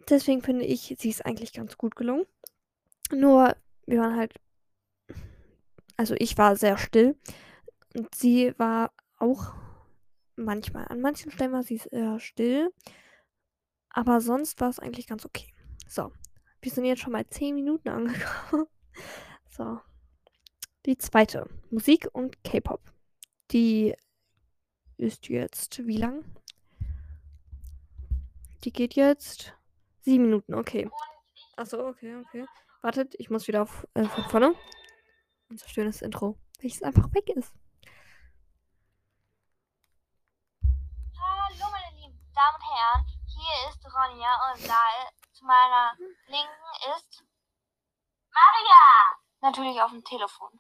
Deswegen 0.09 0.41
finde 0.41 0.65
ich, 0.65 0.95
sie 0.97 1.09
ist 1.09 1.25
eigentlich 1.25 1.53
ganz 1.53 1.77
gut 1.77 1.95
gelungen. 1.95 2.25
Nur, 3.11 3.55
wir 3.85 3.99
waren 3.99 4.15
halt 4.15 4.33
also 5.97 6.15
ich 6.17 6.37
war 6.37 6.55
sehr 6.55 6.77
still 6.77 7.17
und 7.95 8.13
sie 8.15 8.53
war 8.57 8.91
auch 9.17 9.53
manchmal. 10.35 10.87
An 10.87 11.01
manchen 11.01 11.31
Stellen 11.31 11.51
war 11.51 11.63
sie 11.63 11.77
sehr 11.77 12.19
still, 12.19 12.71
aber 13.89 14.21
sonst 14.21 14.59
war 14.59 14.69
es 14.69 14.79
eigentlich 14.79 15.07
ganz 15.07 15.25
okay. 15.25 15.53
So, 15.87 16.11
wir 16.61 16.71
sind 16.71 16.85
jetzt 16.85 17.01
schon 17.01 17.13
mal 17.13 17.27
10 17.27 17.55
Minuten 17.55 17.89
angekommen. 17.89 18.67
So, 19.49 19.79
die 20.85 20.97
zweite, 20.97 21.47
Musik 21.69 22.07
und 22.11 22.43
K-Pop. 22.43 22.81
Die 23.51 23.95
ist 24.97 25.29
jetzt 25.29 25.85
wie 25.85 25.97
lang? 25.97 26.25
Die 28.63 28.71
geht 28.71 28.95
jetzt 28.95 29.53
sieben 30.03 30.25
Minuten, 30.25 30.53
okay. 30.53 30.89
Achso, 31.55 31.87
okay, 31.87 32.15
okay. 32.17 32.45
Wartet, 32.81 33.15
ich 33.17 33.29
muss 33.29 33.47
wieder 33.47 33.63
auf, 33.63 33.87
äh, 33.93 34.05
von 34.05 34.23
vorne. 34.25 34.55
Unser 35.49 35.67
schönes 35.69 36.01
Intro, 36.01 36.37
welches 36.59 36.83
einfach 36.83 37.13
weg 37.13 37.29
ist. 37.29 37.53
Hallo 41.17 41.71
meine 41.71 41.95
lieben 41.95 42.19
Damen 42.33 42.55
und 42.55 42.63
Herren, 42.63 43.05
hier 43.27 43.69
ist 43.69 43.85
Ronja 43.85 44.51
und 44.51 44.67
da 44.67 44.81
zu 45.31 45.45
meiner 45.45 45.95
Linken 46.27 46.97
ist 46.97 47.23
Maria. 48.31 49.17
Natürlich 49.41 49.81
auf 49.81 49.91
dem 49.91 50.03
Telefon. 50.03 50.59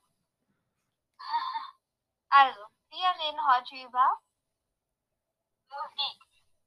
Also, 2.35 2.61
wir 2.89 3.09
reden 3.21 3.39
heute 3.45 3.75
über 3.85 4.19
Musik. 5.69 6.17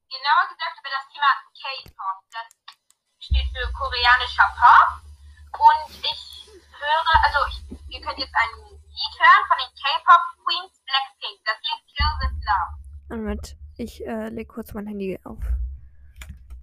Genauer 0.08 0.46
gesagt 0.48 0.78
über 0.78 0.90
das 0.90 1.08
Thema 1.10 1.26
K-Pop. 1.58 2.22
Das 2.30 2.65
steht 3.26 3.48
für 3.50 3.72
koreanischer 3.72 4.48
Pop. 4.54 5.02
Und 5.58 5.94
ich 5.98 6.50
höre, 6.78 7.24
also 7.24 7.38
ich, 7.50 7.94
ihr 7.94 8.00
könnt 8.00 8.18
jetzt 8.18 8.34
ein 8.34 8.52
Lied 8.70 9.14
hören 9.18 9.44
von 9.48 9.58
den 9.58 9.72
K-Pop 9.74 10.22
Queens 10.44 10.82
Blackpink. 10.84 11.38
Das 11.44 11.56
Lied 11.62 11.82
Kill 11.90 12.12
This 12.20 12.36
Love. 12.46 13.18
Moment, 13.18 13.56
ich 13.76 14.06
äh, 14.06 14.28
lege 14.28 14.52
kurz 14.52 14.74
mein 14.74 14.86
Handy 14.86 15.18
auf. 15.24 15.42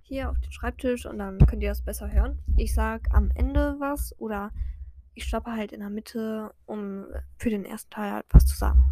Hier 0.03 0.29
auf 0.29 0.39
den 0.39 0.51
Schreibtisch 0.51 1.05
und 1.05 1.17
dann 1.17 1.39
könnt 1.47 1.63
ihr 1.63 1.69
das 1.69 1.83
besser 1.83 2.11
hören. 2.11 2.43
Ich 2.57 2.73
sag 2.73 3.01
am 3.13 3.31
Ende 3.35 3.75
was 3.79 4.13
oder 4.19 4.51
ich 5.15 5.25
stoppe 5.25 5.51
halt 5.51 5.71
in 5.71 5.79
der 5.79 5.89
Mitte, 5.89 6.53
um 6.65 7.05
für 7.37 7.49
den 7.49 7.65
ersten 7.65 7.91
Teil 7.91 8.11
halt 8.11 8.25
was 8.31 8.45
zu 8.45 8.55
sagen. 8.55 8.83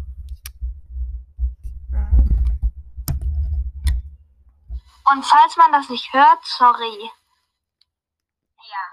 Und 5.12 5.24
falls 5.24 5.56
man 5.56 5.72
das 5.72 5.88
nicht 5.88 6.12
hört, 6.12 6.44
sorry. 6.44 7.10
Ja. 8.56 8.84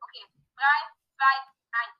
Okay. 0.00 0.24
Drei, 0.56 0.80
zwei, 1.20 1.36
eins. 1.72 1.98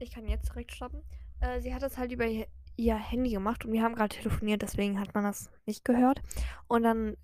Ich 0.00 0.10
kann 0.10 0.28
jetzt 0.28 0.50
direkt 0.50 0.72
stoppen. 0.72 1.02
Äh, 1.40 1.60
sie 1.60 1.74
hat 1.74 1.82
das 1.82 1.96
halt 1.96 2.12
über 2.12 2.26
ihr, 2.26 2.96
Handy 2.96 3.30
gemacht 3.30 3.64
und 3.64 3.72
wir 3.72 3.82
haben 3.82 3.94
gerade 3.94 4.14
telefoniert, 4.14 4.62
deswegen 4.62 5.00
hat 5.00 5.14
man 5.14 5.24
das 5.24 5.50
nicht 5.64 5.84
gehört. 5.84 6.20
Und 6.66 6.82
dann 6.82 7.16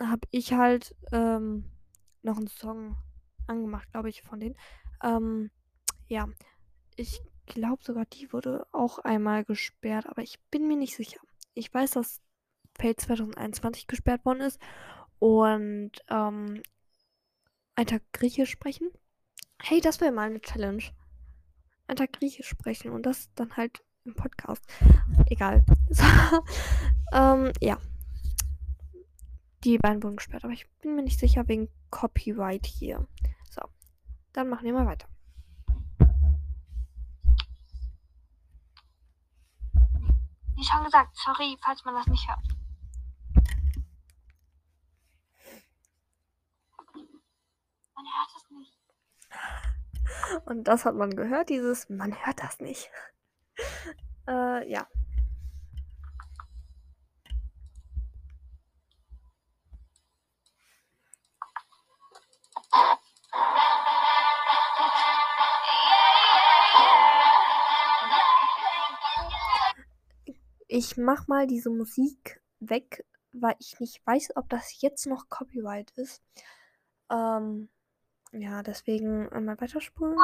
habe 0.00 0.28
ich 0.30 0.52
halt 0.52 0.94
ähm, 1.12 1.70
noch 2.22 2.36
einen 2.36 2.48
Song 2.48 2.96
angemacht, 3.46 3.90
glaube 3.90 4.10
ich, 4.10 4.22
von 4.22 4.38
denen. 4.38 4.56
Ähm, 5.02 5.50
ja, 6.06 6.28
ich 6.96 7.20
glaube 7.46 7.82
sogar, 7.82 8.04
die 8.06 8.32
wurde 8.32 8.66
auch 8.72 8.98
einmal 8.98 9.44
gesperrt, 9.44 10.06
aber 10.06 10.22
ich 10.22 10.38
bin 10.50 10.68
mir 10.68 10.76
nicht 10.76 10.94
sicher. 10.94 11.20
Ich 11.54 11.72
weiß, 11.72 11.92
dass 11.92 12.20
Fate 12.78 13.00
2021 13.00 13.86
gesperrt 13.86 14.24
worden 14.24 14.40
ist 14.40 14.60
und 15.18 15.92
ähm, 16.08 16.62
ein 17.74 17.86
Tag 17.86 18.02
Griechisch 18.12 18.50
sprechen. 18.50 18.90
Hey, 19.62 19.80
das 19.80 20.00
wäre 20.00 20.12
mal 20.12 20.28
eine 20.28 20.40
Challenge. 20.40 20.82
Ein 21.86 21.96
Tag 21.96 22.12
Griechisch 22.12 22.48
sprechen 22.48 22.90
und 22.90 23.06
das 23.06 23.32
dann 23.34 23.56
halt 23.56 23.82
im 24.04 24.14
Podcast. 24.14 24.64
Egal. 25.26 25.64
So, 25.90 26.04
ähm, 27.12 27.52
ja. 27.60 27.78
Die 29.64 29.76
beiden 29.76 30.02
wurden 30.02 30.16
gesperrt, 30.16 30.44
aber 30.44 30.54
ich 30.54 30.66
bin 30.80 30.96
mir 30.96 31.02
nicht 31.02 31.20
sicher 31.20 31.46
wegen 31.46 31.68
Copyright 31.90 32.66
hier. 32.66 33.06
So, 33.50 33.60
dann 34.32 34.48
machen 34.48 34.64
wir 34.64 34.72
mal 34.72 34.86
weiter. 34.86 35.06
Wie 40.56 40.64
schon 40.64 40.84
gesagt, 40.84 41.16
sorry, 41.16 41.56
falls 41.60 41.84
man 41.84 41.94
das 41.94 42.06
nicht 42.06 42.26
hört. 42.26 42.61
Man 48.02 48.10
hört 48.12 48.30
es 48.36 48.50
nicht. 48.50 48.78
Und 50.46 50.64
das 50.64 50.84
hat 50.84 50.96
man 50.96 51.14
gehört, 51.14 51.50
dieses, 51.50 51.88
man 51.88 52.12
hört 52.24 52.42
das 52.42 52.58
nicht. 52.58 52.90
äh, 54.28 54.68
ja. 54.68 54.88
Ich 70.66 70.96
mach 70.96 71.28
mal 71.28 71.46
diese 71.46 71.70
Musik 71.70 72.42
weg, 72.58 73.04
weil 73.32 73.54
ich 73.60 73.78
nicht 73.78 74.04
weiß, 74.06 74.36
ob 74.36 74.48
das 74.48 74.80
jetzt 74.80 75.06
noch 75.06 75.28
Copyright 75.28 75.90
ist. 75.92 76.22
Ähm, 77.10 77.68
ja, 78.32 78.62
deswegen 78.62 79.30
einmal 79.32 79.60
weiterspulen. 79.60 80.16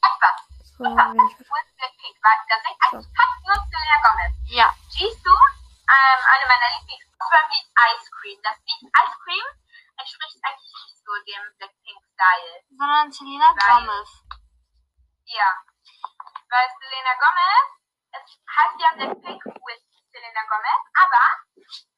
Etwas. 0.00 0.38
So, 0.76 0.84
wenn 0.84 1.16
ich 1.28 1.36
weiter- 1.36 1.50
With 1.50 1.70
Blackpink. 1.76 2.16
Weil 2.22 2.38
das 2.48 2.60
singt 2.64 2.80
eigentlich 2.80 3.08
fast 3.16 3.38
nur 3.44 3.56
Selena 3.68 3.96
Gomez. 4.04 4.34
Ja. 4.48 4.66
Jisoo, 4.96 5.40
ähm, 5.88 6.20
eine 6.24 6.44
meiner 6.48 6.68
Lieblings 6.78 7.04
beim 7.18 7.46
Lied 7.52 7.68
Ice 7.68 8.08
Cream. 8.20 8.38
Das 8.42 8.56
Lied 8.64 8.82
Ice 8.88 9.16
Cream 9.24 9.46
entspricht 10.00 10.38
eigentlich 10.40 10.72
nicht 10.86 10.96
so 11.04 11.12
dem 11.28 11.42
Blackpink-Style. 11.58 12.52
Sondern 12.76 13.12
Selena. 13.12 13.48
Gomez. 13.56 14.10
Ja. 15.28 15.50
Weil 16.48 16.66
Selena 16.80 17.12
Gomez, 17.20 17.68
es 18.16 18.24
heißt 18.56 18.76
ja 18.80 18.88
Blackpink 18.96 19.44
with 19.44 19.82
Selena 20.10 20.42
Gomez, 20.50 20.82
aber 20.94 21.24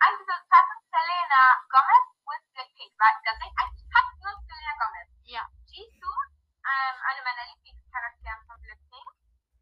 eigentlich 0.01 0.29
ist 0.29 0.37
es 0.37 0.49
fast 0.49 0.73
Selena 0.93 1.43
Gomez 1.73 2.07
with 2.29 2.45
Blackpink, 2.53 2.93
weil 3.01 3.15
da 3.25 3.33
singt 3.41 3.57
eigentlich 3.57 3.89
fast 3.89 4.13
nur 4.21 4.35
Selena 4.47 4.75
Gomez. 4.77 5.09
Ja. 5.25 5.49
Jisoo, 5.67 6.19
ähm, 6.63 6.97
eine 7.09 7.23
meiner 7.25 7.45
Lieblingscharaktere 7.53 8.45
von 8.47 8.61
Blackpink, 8.61 9.09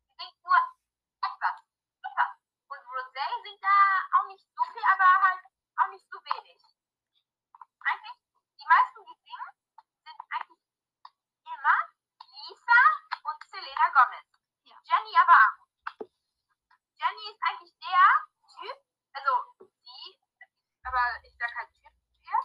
die 0.02 0.14
singt 0.18 0.42
nur 0.42 0.58
etwas. 1.22 1.56
Etwas. 2.02 2.32
Und 2.68 2.82
Rosé 2.90 3.26
singt 3.42 3.62
da 3.62 3.76
auch 4.18 4.26
nicht 4.26 4.46
so 4.50 4.62
viel, 4.72 4.84
aber 4.92 5.08
halt 5.22 5.44
auch 5.80 5.90
nicht 5.90 6.06
so 6.10 6.18
wenig. 6.18 6.58
Eigentlich, 7.86 8.18
die 8.58 8.66
meisten, 8.66 9.00
die 9.06 9.16
singen, 9.24 9.50
sind 10.04 10.20
eigentlich 10.30 10.62
immer 11.46 11.78
Lisa 12.26 12.82
und 13.24 13.40
Selena 13.48 13.88
Gomez. 13.94 14.28
Ja. 14.64 14.76
Jenny 14.84 15.16
aber 15.16 15.38
auch. 15.38 15.70
Jenny 17.00 17.24
ist 17.32 17.40
eigentlich 17.40 17.74
der 17.80 18.04
Typ, 18.52 18.78
also 19.14 19.32
die, 19.82 20.20
aber 20.84 21.24
ich 21.24 21.34
sag 21.38 21.54
halt 21.56 21.72
Typ 21.72 21.94
hier. 22.20 22.38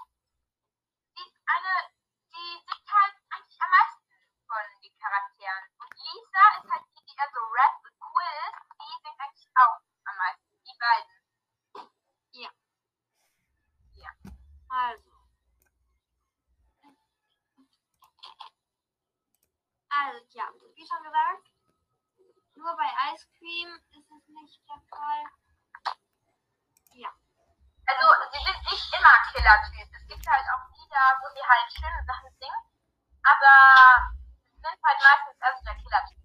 Die 1.18 1.28
ist 1.28 1.42
eine, 1.46 1.92
die 2.32 2.64
singt 2.64 2.88
halt 2.88 3.16
eigentlich 3.30 3.62
am 3.62 3.70
meisten 3.70 4.16
von 4.48 4.64
den 4.82 4.98
Charakteren. 4.98 5.64
Und 5.80 5.92
Lisa 5.92 6.44
ist 6.64 6.72
halt 6.72 6.86
die, 6.96 7.04
die 7.04 7.16
eher 7.20 7.30
so 7.34 7.42
rap 7.52 7.76
und 7.84 7.96
cool 8.00 8.28
ist, 8.48 8.64
die 8.80 8.96
singt 9.04 9.20
eigentlich 9.20 9.50
auch 9.56 9.80
am 10.06 10.16
meisten. 10.16 10.48
Die 10.64 10.78
beiden. 10.80 11.26
Also. 14.76 15.12
Also, 19.88 20.26
ja, 20.32 20.52
wie 20.76 20.86
schon 20.86 21.04
gesagt, 21.04 21.48
nur 22.56 22.76
bei 22.76 22.92
Ice 23.14 23.26
Cream 23.38 23.80
ist 23.92 24.12
es 24.12 24.28
nicht 24.28 24.60
der 24.68 24.82
Fall. 24.90 25.24
Also, 27.88 28.06
sie 28.34 28.44
sind 28.44 28.60
nicht 28.72 28.94
immer 28.98 29.16
Killer-Typ. 29.32 29.88
Es 29.94 30.08
gibt 30.08 30.28
halt 30.28 30.46
auch 30.50 30.68
Lieder, 30.74 31.22
wo 31.22 31.30
sie 31.32 31.46
halt 31.46 31.65
schöne 31.76 32.02
Sachen 32.08 32.30
singen, 32.40 32.62
aber 33.24 33.54
sie 34.46 34.62
sind 34.62 34.80
halt 34.84 35.00
meistens 35.04 35.38
erst 35.42 35.66
der 35.66 35.76
Killer-Typ. 35.76 36.22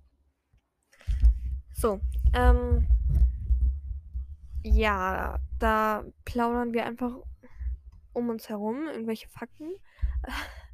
So, 1.73 2.01
ähm. 2.35 2.87
Ja, 4.63 5.39
da 5.59 6.05
plaudern 6.27 6.75
wir 6.75 6.85
einfach 6.85 7.13
um 8.13 8.29
uns 8.29 8.49
herum, 8.49 8.87
irgendwelche 8.89 9.29
Fakten. 9.29 9.73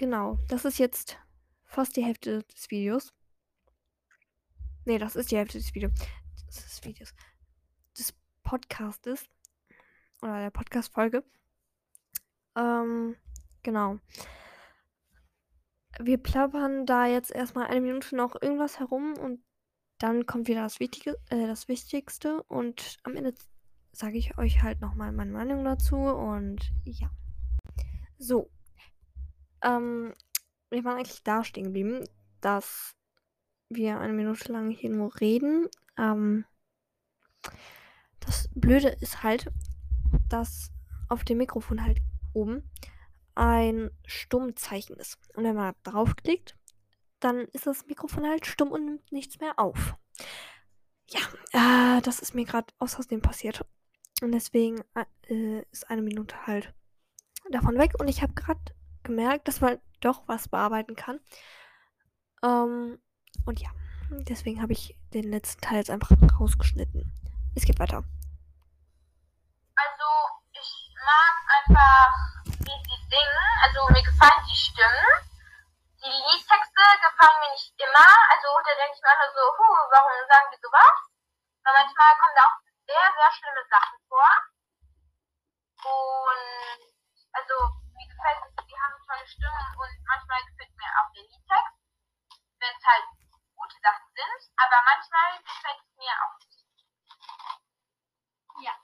Genau, 0.00 0.38
das 0.46 0.64
ist 0.64 0.78
jetzt 0.78 1.18
fast 1.64 1.96
die 1.96 2.04
Hälfte 2.04 2.44
des 2.44 2.70
Videos. 2.70 3.12
Nee, 4.84 4.98
das 4.98 5.16
ist 5.16 5.32
die 5.32 5.36
Hälfte 5.36 5.58
des 5.58 5.74
Videos. 5.74 5.92
Des 6.46 6.84
Videos. 6.84 7.12
Des 7.98 8.14
Podcastes. 8.44 9.28
Oder 10.22 10.40
der 10.40 10.50
Podcast-Folge. 10.50 11.24
Ähm, 12.58 13.16
genau. 13.62 13.98
Wir 16.00 16.18
plappern 16.18 16.86
da 16.86 17.06
jetzt 17.06 17.30
erstmal 17.30 17.68
eine 17.68 17.80
Minute 17.80 18.16
noch 18.16 18.40
irgendwas 18.40 18.78
herum 18.78 19.14
und 19.18 19.40
dann 19.98 20.26
kommt 20.26 20.48
wieder 20.48 20.62
das, 20.62 20.80
Wichtige, 20.80 21.18
äh, 21.30 21.46
das 21.46 21.68
Wichtigste 21.68 22.42
und 22.44 22.98
am 23.02 23.16
Ende 23.16 23.34
sage 23.92 24.18
ich 24.18 24.38
euch 24.38 24.62
halt 24.62 24.80
nochmal 24.80 25.12
meine 25.12 25.32
Meinung 25.32 25.64
dazu 25.64 25.96
und 25.96 26.72
ja. 26.84 27.10
So. 28.18 28.50
Ähm, 29.62 30.14
wir 30.70 30.84
waren 30.84 30.96
eigentlich 30.98 31.22
da 31.24 31.42
stehen 31.42 31.64
geblieben, 31.64 32.04
dass 32.40 32.94
wir 33.70 33.98
eine 33.98 34.12
Minute 34.12 34.52
lang 34.52 34.70
hier 34.70 34.90
nur 34.90 35.20
reden. 35.20 35.68
Ähm, 35.96 36.44
das 38.20 38.48
Blöde 38.54 38.88
ist 38.88 39.22
halt, 39.22 39.50
dass 40.28 40.70
auf 41.08 41.24
dem 41.24 41.38
Mikrofon 41.38 41.84
halt 41.84 41.98
oben 42.38 42.70
ein 43.34 43.90
Stummzeichen 44.06 44.96
ist. 44.96 45.18
Und 45.34 45.44
wenn 45.44 45.54
man 45.54 45.74
draufklickt, 45.84 46.56
dann 47.20 47.46
ist 47.52 47.66
das 47.66 47.86
Mikrofon 47.86 48.26
halt 48.26 48.46
stumm 48.46 48.72
und 48.72 48.84
nimmt 48.84 49.12
nichts 49.12 49.40
mehr 49.40 49.58
auf. 49.58 49.94
Ja, 51.10 51.20
äh, 51.52 52.02
das 52.02 52.18
ist 52.20 52.34
mir 52.34 52.44
gerade 52.44 52.66
aus 52.78 52.94
Versehen 52.94 53.22
passiert. 53.22 53.64
Und 54.20 54.32
deswegen 54.32 54.82
äh, 55.28 55.62
ist 55.70 55.88
eine 55.88 56.02
Minute 56.02 56.46
halt 56.46 56.74
davon 57.50 57.78
weg. 57.78 57.92
Und 57.98 58.08
ich 58.08 58.22
habe 58.22 58.34
gerade 58.34 58.60
gemerkt, 59.04 59.48
dass 59.48 59.60
man 59.60 59.78
doch 60.00 60.26
was 60.26 60.48
bearbeiten 60.48 60.96
kann. 60.96 61.20
Ähm, 62.42 62.98
und 63.46 63.60
ja, 63.60 63.70
deswegen 64.10 64.60
habe 64.60 64.72
ich 64.72 64.96
den 65.14 65.24
letzten 65.24 65.60
Teil 65.60 65.78
jetzt 65.78 65.90
einfach 65.90 66.10
rausgeschnitten. 66.38 67.12
Es 67.54 67.64
geht 67.64 67.78
weiter. 67.78 68.04
Also, 69.74 70.04
ich 70.52 70.94
mag 70.94 71.68
einfach, 71.68 72.27
singen. 73.08 73.48
Also, 73.64 73.88
mir 73.88 74.04
gefallen 74.04 74.44
die 74.46 74.56
Stimmen. 74.56 75.08
Die 76.04 76.18
Liedtexte 76.28 76.84
gefallen 77.02 77.40
mir 77.40 77.52
nicht 77.52 77.74
immer. 77.80 78.10
Also, 78.30 78.48
da 78.64 78.72
denke 78.76 78.94
ich 78.94 79.02
mir 79.02 79.10
einfach 79.10 79.32
so, 79.34 79.44
huh, 79.56 79.80
warum 79.90 80.28
sagen 80.28 80.48
die 80.52 80.60
sowas? 80.62 80.98
Weil 81.64 81.74
manchmal 81.74 82.12
kommen 82.20 82.36
da 82.36 82.44
auch 82.46 82.58
sehr, 82.86 83.06
sehr 83.16 83.30
schlimme 83.32 83.64
Sachen 83.68 83.98
vor. 84.08 84.30
Und, 85.84 86.80
also, 87.32 87.54
mir 87.96 88.08
gefällt 88.08 88.40
es, 88.44 88.52
die 88.64 88.78
haben 88.78 88.96
tolle 89.06 89.26
Stimmen 89.26 89.66
und 89.80 89.94
manchmal 90.06 90.44
gefällt 90.44 90.74
mir 90.76 90.90
auch 91.00 91.10
der 91.12 91.24
Liedtext, 91.24 91.76
wenn 92.60 92.76
es 92.76 92.84
halt 92.84 93.04
gute 93.56 93.78
Sachen 93.82 94.06
sind. 94.14 94.40
Aber 94.56 94.78
manchmal 94.84 95.42
gefällt 95.42 95.80
es 95.82 95.92
mir 95.96 96.14
auch 96.14 96.34
nicht. 96.44 96.58
Ja. 98.60 98.74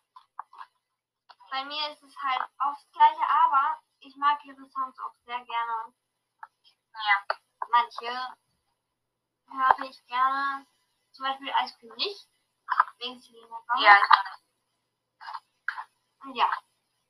Bei 1.51 1.65
mir 1.65 1.91
ist 1.91 2.03
es 2.03 2.17
halt 2.19 2.43
oft 2.59 2.83
das 2.83 2.91
gleiche, 2.91 3.23
aber 3.23 3.79
ich 4.05 4.17
mag 4.17 4.45
ihre 4.45 4.67
Songs 4.69 4.99
auch 5.01 5.15
sehr 5.25 5.41
gerne. 5.45 5.95
Ja. 6.93 7.25
Manche 7.71 8.37
höre 9.51 9.89
ich 9.89 10.07
gerne, 10.07 10.67
zum 11.13 11.25
Beispiel 11.25 11.53
Ice 11.65 11.77
Cream 11.79 11.95
nicht, 11.97 12.29
wegen 12.99 13.19
Selena 13.19 13.59
Gomez. 13.67 13.85
Ja, 13.85 13.97
ja. 16.35 16.51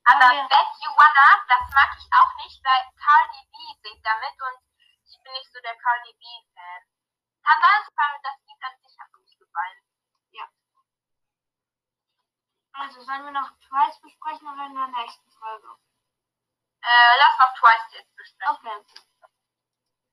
Aber 0.06 0.34
Ja. 0.34 0.46
Bet 0.46 0.70
You 0.84 0.90
Wanna, 0.96 1.44
das 1.48 1.74
mag 1.74 1.90
ich 1.98 2.08
auch 2.12 2.34
nicht, 2.44 2.62
weil 2.64 2.82
Cardi 2.96 3.40
B 3.50 3.56
singt 3.82 4.04
damit 4.04 4.36
und 4.40 4.60
ich 5.06 5.22
bin 5.22 5.32
nicht 5.32 5.52
so 5.52 5.60
der 5.60 5.76
Cardi 5.76 6.12
B-Fan. 6.12 6.82
Ansonsten, 7.44 8.22
das 8.22 8.36
Lied 8.46 8.62
an 8.62 8.78
sich 8.80 8.98
hat 8.98 9.08
nicht 9.18 9.38
gefallen. 9.38 9.84
Also 12.76 13.02
sollen 13.02 13.24
wir 13.24 13.30
noch 13.30 13.50
Twice 13.60 14.00
besprechen 14.00 14.48
oder 14.48 14.66
in 14.66 14.74
der 14.74 14.88
nächsten 14.88 15.30
Folge? 15.30 15.76
Äh, 16.84 17.16
lass 17.18 17.38
noch 17.40 17.54
Twice 17.56 17.92
jetzt 17.92 18.14
besprechen. 18.14 18.52
Okay. 18.52 18.84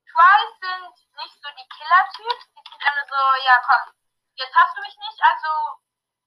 Twice 0.08 0.56
sind 0.64 0.96
nicht 1.20 1.36
so 1.44 1.50
die 1.52 1.68
Killer-Typs, 1.68 2.46
die 2.48 2.64
sind 2.64 2.80
immer 2.80 3.06
so, 3.12 3.20
ja 3.44 3.60
komm, 3.68 3.92
jetzt 4.36 4.56
hast 4.56 4.76
du 4.78 4.82
mich 4.82 4.96
nicht, 4.96 5.20
also 5.20 5.80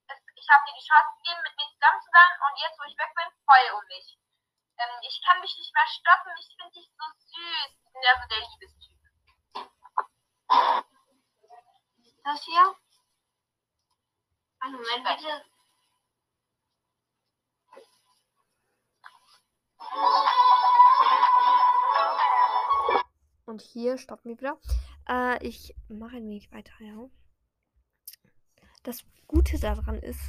es, 0.09 0.21
ich 0.37 0.49
habe 0.51 0.65
dir 0.69 0.77
die 0.77 0.85
Chance 0.85 1.17
gegeben, 1.17 1.41
mit 1.43 1.57
mir 1.57 1.69
zusammen 1.73 2.01
zu 2.01 2.11
sein 2.13 2.33
und 2.45 2.61
jetzt, 2.61 2.79
wo 2.79 2.85
ich 2.85 2.99
weg 2.99 3.13
bin, 3.17 3.29
heul 3.49 3.73
um 3.73 3.85
mich. 3.89 4.19
Ähm, 4.77 4.99
ich 5.01 5.23
kann 5.25 5.41
mich 5.41 5.57
nicht 5.57 5.73
mehr 5.73 5.87
stoppen, 5.87 6.33
ich 6.37 6.49
finde 6.57 6.73
dich 6.77 6.93
so 6.93 7.05
süß. 7.09 7.73
Ich 7.81 7.93
bin 7.93 8.03
ja 8.03 8.21
so 8.21 8.29
der 8.29 8.41
Liebestyp. 8.45 8.95
Das 12.25 12.43
hier? 12.43 12.77
Einen 14.61 14.77
Moment 14.77 15.05
bitte. 15.05 15.54
Und 23.47 23.63
hier 23.63 23.99
stoppen 23.99 24.31
wir 24.31 24.39
wieder. 24.39 24.59
Äh, 25.09 25.47
ich 25.47 25.77
mache 25.89 26.17
ein 26.17 26.25
wenig 26.25 26.51
weiter, 26.51 26.73
ja. 26.81 27.09
Das 28.83 29.05
Gute 29.27 29.59
daran 29.59 30.01
ist, 30.01 30.21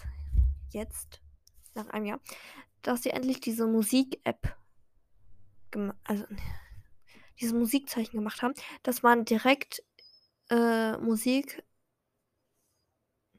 jetzt, 0.71 1.21
nach 1.73 1.89
einem 1.89 2.05
Jahr, 2.05 2.19
dass 2.81 3.03
sie 3.03 3.09
endlich 3.09 3.39
diese 3.39 3.65
Musik-App, 3.67 4.55
also 6.03 6.25
dieses 7.39 7.53
Musikzeichen 7.53 8.13
gemacht 8.19 8.41
haben, 8.41 8.53
dass 8.83 9.01
man 9.01 9.25
direkt 9.25 9.83
äh, 10.49 10.95
Musik 10.97 11.63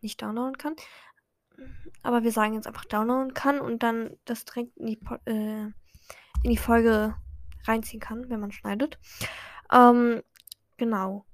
nicht 0.00 0.20
downloaden 0.20 0.58
kann. 0.58 0.76
Aber 2.02 2.24
wir 2.24 2.32
sagen 2.32 2.54
jetzt 2.54 2.66
einfach 2.66 2.84
downloaden 2.84 3.34
kann 3.34 3.60
und 3.60 3.82
dann 3.82 4.18
das 4.24 4.44
direkt 4.44 4.76
in 4.76 4.86
die, 4.86 4.96
Po- 4.96 5.20
äh, 5.24 5.70
in 6.42 6.50
die 6.50 6.56
Folge 6.56 7.16
reinziehen 7.64 8.00
kann, 8.00 8.28
wenn 8.30 8.40
man 8.40 8.52
schneidet. 8.52 8.98
Ähm, 9.72 10.22
genau. 10.76 11.24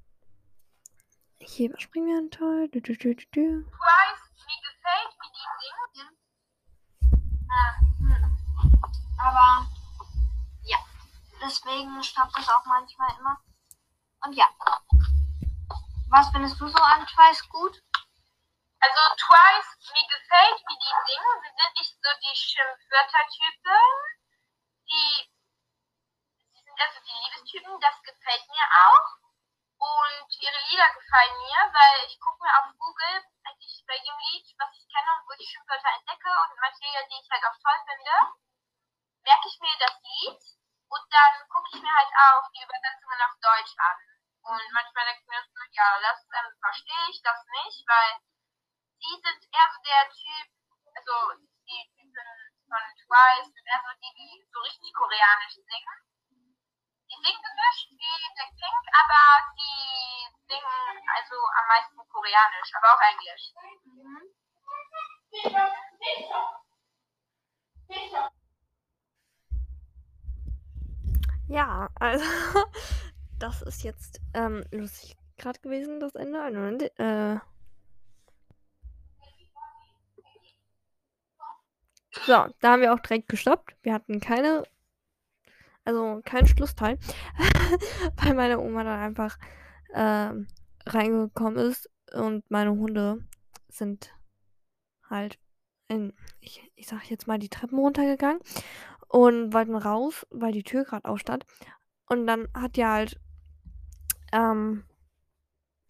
Hier 1.40 1.68
überspringen 1.68 2.08
wir 2.08 2.18
einen 2.18 2.30
Teil. 2.30 2.68
Du, 2.68 2.80
du, 2.80 2.96
du, 2.96 3.14
du, 3.14 3.24
du. 3.32 3.64
Twice, 3.64 4.24
mir 4.46 4.60
gefällt, 4.62 5.12
wie 5.20 5.30
die 5.36 5.46
singen. 5.60 6.10
Äh, 7.50 7.72
aber 9.18 9.66
ja, 10.62 10.78
deswegen 11.42 12.02
stoppt 12.02 12.36
das 12.36 12.48
auch 12.48 12.64
manchmal 12.64 13.10
immer. 13.18 13.38
Und 14.24 14.34
ja. 14.34 14.48
Was 16.10 16.30
findest 16.30 16.60
du 16.60 16.68
so 16.68 16.78
an 16.78 17.06
Twice 17.06 17.48
gut? 17.48 17.82
Also 18.82 19.00
Twice, 19.16 19.70
mir 19.94 20.06
gefällt, 20.10 20.58
wie 20.68 20.78
die 20.78 20.94
singen. 21.06 21.36
Sie 21.42 21.54
sind 21.54 21.72
nicht 21.78 21.94
so 22.02 22.10
die 22.18 22.36
Schimpfwörter-Typen. 22.36 23.88
Die, 24.90 25.30
sie 26.52 26.62
sind 26.62 26.78
also 26.78 26.98
Liebestypen, 27.52 27.80
das 27.80 28.02
gefällt 28.02 28.48
mir 28.48 28.66
auch. 28.88 29.08
Und 29.82 30.28
ihre 30.40 30.60
Lieder 30.70 30.88
gefallen 30.94 31.36
mir, 31.36 31.58
weil 31.74 32.06
ich 32.06 32.18
gucke 32.20 32.42
mir 32.42 32.54
auf 32.62 32.70
Google 32.78 33.18
eigentlich 33.44 33.84
bei 33.86 33.96
jedem 33.96 34.18
Lied, 34.30 34.46
was 34.56 34.70
ich 34.78 34.86
kenne 34.86 35.10
und 35.18 35.26
wo 35.26 35.32
ich 35.36 35.50
Schimpfwörter 35.50 35.90
entdecke 35.98 36.30
und 36.30 36.60
manche 36.60 36.80
Lieder, 36.86 37.04
die 37.10 37.18
ich 37.18 37.28
halt 37.28 37.44
auch 37.44 37.58
toll 37.58 37.80
finde, 37.82 38.14
merke 39.26 39.48
ich 39.48 39.58
mir 39.58 39.76
das 39.82 39.98
Lied 40.00 40.40
und 40.86 41.04
dann 41.10 41.34
gucke 41.50 41.68
ich 41.74 41.82
mir 41.82 41.90
halt 41.90 42.12
auch 42.14 42.46
die 42.54 42.62
Übersetzungen 42.62 43.20
auf 43.26 43.34
Deutsch 43.42 43.74
an. 43.76 43.98
Und 44.42 44.64
manchmal 44.70 45.04
denke 45.06 45.22
ich 45.22 45.28
mir 45.28 45.42
so, 45.42 45.62
ja, 45.74 45.88
das 45.98 46.18
ähm, 46.30 46.50
verstehe 46.62 47.06
ich, 47.10 47.18
das 47.22 47.42
nicht, 47.66 47.82
weil 47.86 48.12
die 49.02 49.16
sind 49.18 49.40
eher 49.50 49.68
so 49.74 49.78
der 49.82 50.04
Typ, 50.14 50.46
also 50.94 51.14
die 51.66 51.90
Typen 51.98 52.30
von 52.70 52.84
Twice 53.02 53.50
sind 53.50 53.66
eher 53.66 53.82
so 53.82 53.90
die, 53.98 54.14
die 54.14 54.46
so 54.46 54.60
richtig 54.62 54.94
koreanisch 54.94 55.58
singen. 55.58 56.11
Singen 57.22 57.42
gemischt 57.46 57.88
wie 57.90 58.34
Blackpink, 58.34 58.82
aber 59.00 59.22
die 59.54 60.26
singen 60.48 61.08
also 61.16 61.36
am 61.58 61.66
meisten 61.68 61.96
koreanisch, 62.10 62.70
aber 62.74 62.88
auch 62.92 63.02
englisch. 63.14 63.44
Ja, 71.48 71.88
also 71.96 72.24
das 73.38 73.62
ist 73.62 73.82
jetzt 73.82 74.20
ähm, 74.34 74.64
lustig 74.70 75.16
gerade 75.36 75.60
gewesen, 75.60 76.00
das 76.00 76.14
Ende. 76.14 76.38
Moment, 76.50 76.82
äh. 76.98 77.38
So, 82.26 82.46
da 82.60 82.72
haben 82.72 82.82
wir 82.82 82.92
auch 82.92 83.00
direkt 83.00 83.28
gestoppt. 83.28 83.74
Wir 83.82 83.94
hatten 83.94 84.20
keine, 84.20 84.64
also 85.84 86.20
keinen 86.24 86.46
Schlussteil, 86.46 86.98
weil 88.16 88.34
meine 88.34 88.60
Oma 88.60 88.84
dann 88.84 89.00
einfach 89.00 89.38
ähm, 89.94 90.46
reingekommen 90.86 91.58
ist 91.58 91.90
und 92.12 92.48
meine 92.50 92.70
Hunde 92.70 93.24
sind 93.68 94.14
halt 95.08 95.38
in, 95.88 96.12
ich, 96.40 96.70
ich 96.74 96.86
sag 96.86 97.10
jetzt 97.10 97.26
mal, 97.26 97.38
die 97.38 97.48
Treppen 97.48 97.78
runtergegangen 97.78 98.40
und 99.08 99.52
wollten 99.52 99.74
raus, 99.74 100.26
weil 100.30 100.52
die 100.52 100.62
Tür 100.62 100.84
gerade 100.84 101.08
aufstand. 101.08 101.44
Und 102.08 102.26
dann 102.26 102.48
hat 102.54 102.76
die 102.76 102.84
halt 102.84 103.20
ähm, 104.32 104.84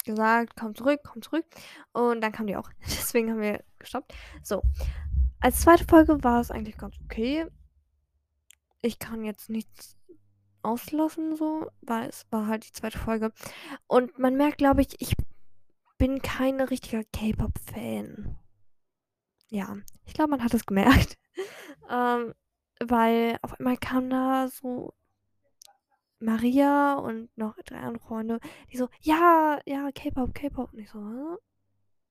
gesagt, 0.05 0.55
komm 0.59 0.75
zurück, 0.75 1.01
komm 1.05 1.23
zurück. 1.23 1.45
Und 1.93 2.21
dann 2.21 2.33
kam 2.33 2.47
die 2.47 2.57
auch. 2.57 2.71
Deswegen 2.83 3.31
haben 3.31 3.41
wir 3.41 3.65
gestoppt. 3.79 4.13
So. 4.43 4.63
Als 5.41 5.61
zweite 5.61 5.85
Folge 5.85 6.23
war 6.23 6.41
es 6.41 6.51
eigentlich 6.51 6.77
ganz 6.77 6.97
okay. 7.05 7.47
Ich 8.83 8.99
kann 8.99 9.25
jetzt 9.25 9.49
nichts 9.49 9.97
auslassen, 10.63 11.37
so, 11.37 11.69
weil 11.81 12.09
es 12.09 12.27
war 12.31 12.47
halt 12.47 12.67
die 12.67 12.73
zweite 12.73 12.99
Folge. 12.99 13.33
Und 13.87 14.19
man 14.19 14.37
merkt, 14.37 14.59
glaube 14.59 14.83
ich, 14.83 15.01
ich 15.01 15.15
bin 15.99 16.21
kein 16.21 16.61
richtiger 16.61 17.05
K-Pop-Fan. 17.05 18.37
Ja, 19.49 19.77
ich 20.05 20.15
glaube, 20.15 20.31
man 20.31 20.43
hat 20.43 20.55
es 20.55 20.67
gemerkt. 20.67 21.19
ähm, 21.91 22.35
weil 22.81 23.39
auf 23.43 23.59
einmal 23.59 23.77
kam 23.77 24.11
da 24.11 24.49
so 24.49 24.93
Maria 26.19 26.95
und 26.95 27.37
noch 27.37 27.57
drei 27.65 27.79
andere 27.79 28.05
Freunde, 28.05 28.41
die 28.73 28.77
so, 28.77 28.89
ja, 29.01 29.61
ja, 29.67 29.91
K-Pop, 29.93 30.35
K-Pop. 30.35 30.73
Und 30.73 30.79
ich 30.79 30.91
so, 30.91 30.99
Hä? 30.99 31.37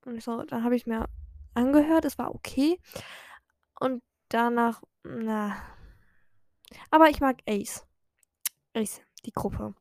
Und 0.05 0.17
ich 0.17 0.23
so, 0.23 0.43
dann 0.43 0.63
habe 0.63 0.75
ich 0.75 0.87
mir 0.87 1.07
angehört, 1.53 2.05
es 2.05 2.17
war 2.17 2.33
okay. 2.33 2.79
Und 3.79 4.01
danach, 4.29 4.81
na. 5.03 5.55
Aber 6.91 7.09
ich 7.09 7.19
mag 7.21 7.41
Ace. 7.47 7.87
Ace, 8.75 9.01
die 9.25 9.31
Gruppe. 9.31 9.73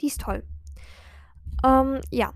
Die 0.00 0.06
ist 0.06 0.20
toll. 0.20 0.42
Ähm, 1.64 2.00
ja. 2.10 2.32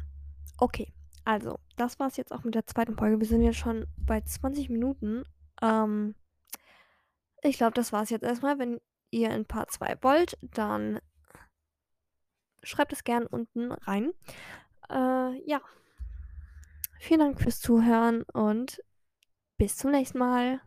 Okay. 0.58 0.92
Also, 1.24 1.58
das 1.76 1.98
war's 1.98 2.16
jetzt 2.16 2.32
auch 2.32 2.44
mit 2.44 2.54
der 2.54 2.66
zweiten 2.66 2.96
Folge. 2.96 3.18
Wir 3.18 3.26
sind 3.26 3.42
jetzt 3.42 3.58
schon 3.58 3.86
bei 3.96 4.20
20 4.20 4.70
Minuten. 4.70 5.24
Ähm, 5.60 6.14
ich 7.42 7.56
glaube, 7.56 7.74
das 7.74 7.92
war's 7.92 8.10
jetzt 8.10 8.22
erstmal. 8.22 8.58
Wenn 8.58 8.80
ihr 9.10 9.30
in 9.30 9.44
Part 9.44 9.72
2 9.72 9.98
wollt, 10.02 10.38
dann 10.42 11.00
schreibt 12.62 12.92
es 12.92 13.02
gern 13.04 13.26
unten 13.26 13.72
rein. 13.72 14.12
Äh, 14.90 15.42
ja. 15.48 15.60
Vielen 16.98 17.20
Dank 17.20 17.40
fürs 17.40 17.60
Zuhören 17.60 18.22
und 18.22 18.82
bis 19.58 19.76
zum 19.76 19.90
nächsten 19.90 20.18
Mal. 20.18 20.60